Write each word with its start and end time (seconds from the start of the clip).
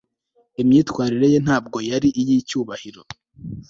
Imyitwarire 0.61 1.27
ye 1.33 1.39
ntabwo 1.45 1.77
yari 1.89 2.09
iyicyubahiro 2.21 3.01